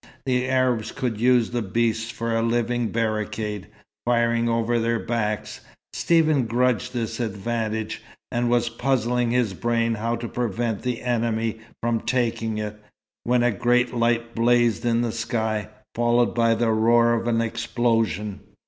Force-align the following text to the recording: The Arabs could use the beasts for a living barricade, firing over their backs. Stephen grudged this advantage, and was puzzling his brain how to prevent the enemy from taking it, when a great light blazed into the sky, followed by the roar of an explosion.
The 0.25 0.47
Arabs 0.49 0.91
could 0.91 1.21
use 1.21 1.51
the 1.51 1.61
beasts 1.61 2.09
for 2.09 2.35
a 2.35 2.41
living 2.41 2.87
barricade, 2.87 3.67
firing 4.03 4.49
over 4.49 4.79
their 4.79 4.97
backs. 4.97 5.59
Stephen 5.93 6.47
grudged 6.47 6.91
this 6.91 7.19
advantage, 7.19 8.01
and 8.31 8.49
was 8.49 8.67
puzzling 8.67 9.29
his 9.29 9.53
brain 9.53 9.93
how 9.93 10.15
to 10.15 10.27
prevent 10.27 10.81
the 10.81 11.03
enemy 11.03 11.59
from 11.83 11.99
taking 12.01 12.57
it, 12.57 12.81
when 13.25 13.43
a 13.43 13.51
great 13.51 13.93
light 13.93 14.33
blazed 14.33 14.83
into 14.87 15.09
the 15.09 15.13
sky, 15.13 15.69
followed 15.93 16.33
by 16.33 16.55
the 16.55 16.71
roar 16.71 17.13
of 17.13 17.27
an 17.27 17.39
explosion. 17.39 18.39